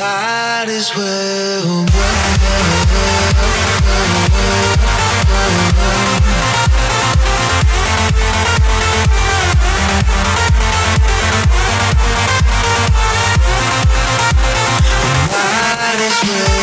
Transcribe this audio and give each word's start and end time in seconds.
might 0.00 0.66
as 0.68 0.96
well. 0.96 1.84
Might 15.30 16.00
as 16.00 16.24
well. 16.24 16.60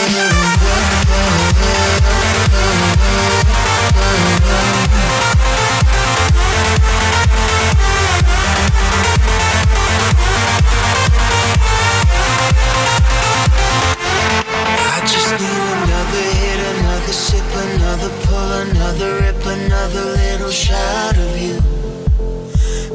Just 15.08 15.32
need 15.32 15.68
another 15.78 16.28
hit, 16.42 16.60
another 16.80 17.14
sip, 17.14 17.50
another 17.56 18.12
pull, 18.26 18.52
another 18.68 19.12
rip, 19.22 19.46
another 19.46 20.04
little 20.04 20.52
shot 20.52 21.16
of 21.18 21.38
you. 21.42 21.60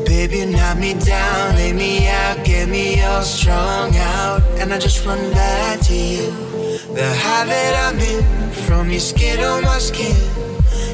Baby, 0.04 0.44
knock 0.44 0.78
me 0.78 0.92
down, 0.92 1.56
lay 1.56 1.72
me 1.72 2.08
out, 2.08 2.44
get 2.44 2.68
me 2.68 3.02
all 3.02 3.22
strung 3.22 3.96
out, 3.96 4.42
and 4.58 4.72
I 4.74 4.78
just 4.78 5.04
run 5.06 5.32
back 5.32 5.80
to 5.88 5.94
you. 5.94 6.30
The 6.94 7.08
high 7.22 7.46
that 7.46 7.74
I'm 7.94 7.98
in, 7.98 8.50
from 8.66 8.90
your 8.90 9.00
skin 9.00 9.40
on 9.40 9.62
my 9.62 9.78
skin, 9.78 10.14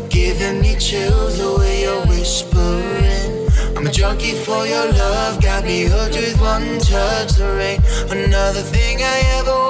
giving 0.08 0.60
me 0.60 0.76
chills 0.78 1.38
the 1.38 1.56
way 1.58 1.82
you're 1.82 2.06
whispering. 2.06 3.48
I'm 3.76 3.86
a 3.86 3.90
junkie 3.90 4.34
for 4.44 4.66
your 4.66 4.92
love, 4.92 5.42
got 5.42 5.64
me 5.64 5.82
hooked 5.82 6.14
with 6.14 6.40
one 6.40 6.78
touch, 6.78 7.32
the 7.32 7.52
rain, 7.58 7.80
another 8.10 8.62
thing 8.62 8.98
I 9.02 9.18
ever 9.40 9.67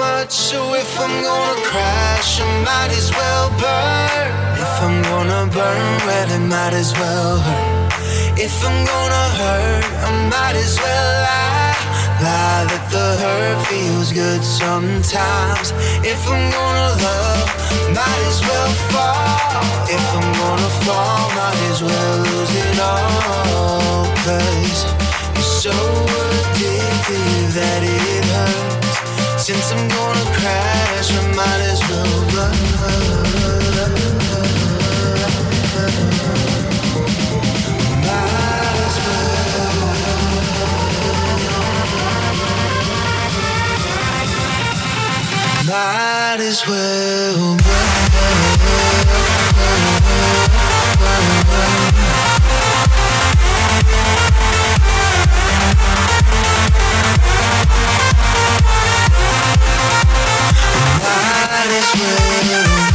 much, 0.00 0.32
so 0.32 0.58
if 0.74 0.92
I'm 1.04 1.16
gonna 1.28 1.60
crash, 1.70 2.40
I 2.40 2.46
might 2.68 2.92
as 3.00 3.08
well 3.18 3.46
burn. 3.62 4.28
If 4.64 4.74
I'm 4.86 4.96
gonna 5.10 5.42
burn, 5.56 5.92
well, 6.06 6.30
it 6.36 6.44
might 6.54 6.74
as 6.82 6.90
well 7.00 7.36
hurt. 7.46 7.92
If 8.46 8.54
I'm 8.68 8.78
gonna 8.92 9.26
hurt, 9.40 9.86
I 10.08 10.10
might 10.34 10.56
as 10.64 10.74
well 10.82 11.08
lie. 11.28 11.76
Lie 12.24 12.64
that 12.70 12.84
the 12.94 13.06
hurt 13.22 13.58
feels 13.68 14.08
good 14.20 14.42
sometimes. 14.62 15.68
If 16.12 16.20
I'm 16.32 16.44
gonna 16.56 16.90
love, 17.06 17.48
that 46.30 46.38
is 46.38 46.62
where 46.62 47.34
well. 47.34 47.56
Might. 62.52 62.89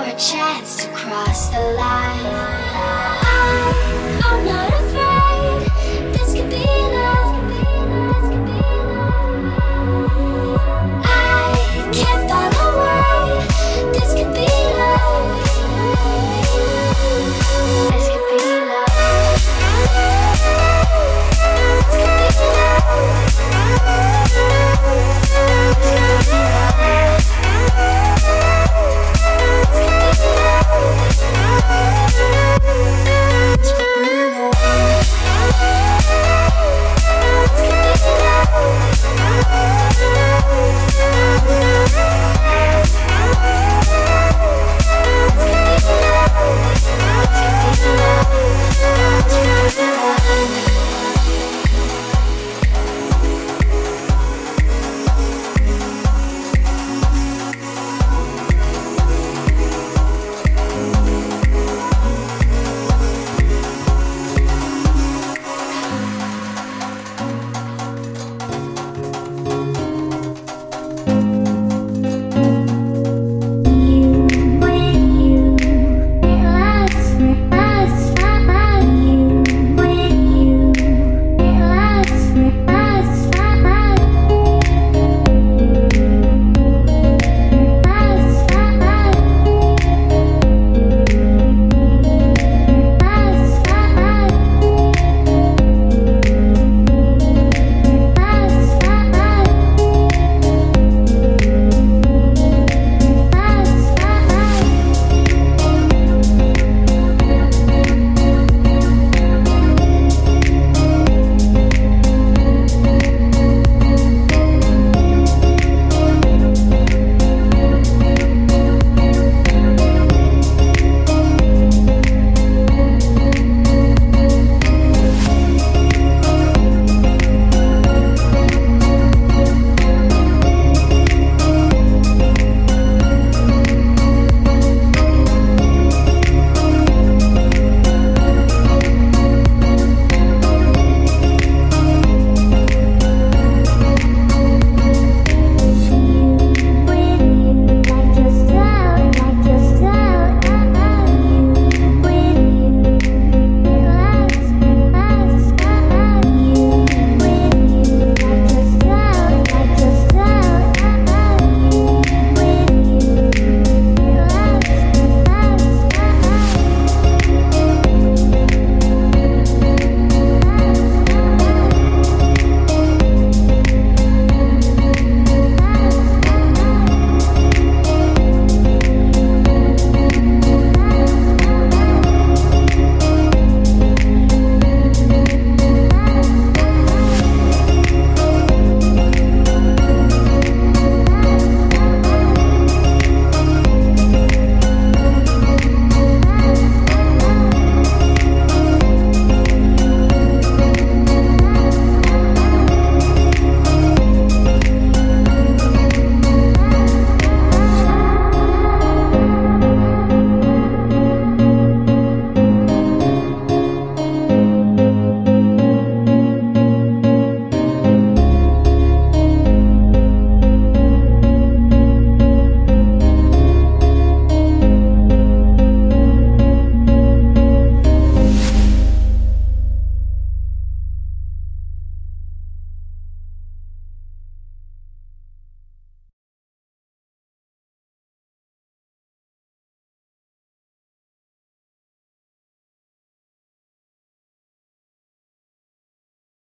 for 0.00 0.08
a 0.08 0.16
chance 0.16 0.76
to 0.76 0.88
cross 0.92 1.50
the 1.50 1.60
line. 1.60 2.26
I, 2.72 4.20
I'm 4.24 4.44
not. 4.46 4.69